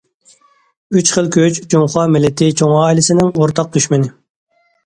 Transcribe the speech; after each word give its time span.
«ئۈچ 0.97 1.11
خىل 1.15 1.29
كۈچ» 1.35 1.59
جۇڭخۇا 1.73 2.05
مىللىتى 2.15 2.49
چوڭ 2.63 2.75
ئائىلىسىنىڭ 2.79 3.31
ئورتاق 3.43 3.71
دۈشمىنى. 3.77 4.11